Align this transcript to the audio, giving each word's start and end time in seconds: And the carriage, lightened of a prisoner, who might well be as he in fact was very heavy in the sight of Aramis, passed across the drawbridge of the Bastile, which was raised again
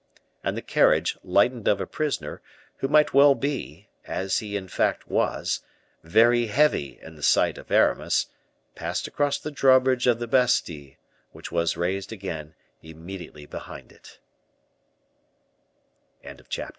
And 0.43 0.57
the 0.57 0.63
carriage, 0.63 1.15
lightened 1.23 1.67
of 1.67 1.79
a 1.79 1.85
prisoner, 1.85 2.41
who 2.77 2.87
might 2.87 3.13
well 3.13 3.35
be 3.35 3.87
as 4.07 4.39
he 4.39 4.57
in 4.57 4.67
fact 4.67 5.07
was 5.07 5.59
very 6.01 6.47
heavy 6.47 6.97
in 7.03 7.13
the 7.15 7.21
sight 7.21 7.59
of 7.59 7.69
Aramis, 7.69 8.25
passed 8.73 9.05
across 9.07 9.37
the 9.37 9.51
drawbridge 9.51 10.07
of 10.07 10.17
the 10.17 10.25
Bastile, 10.25 10.93
which 11.35 11.51
was 11.51 11.77
raised 11.77 12.11
again 12.11 12.55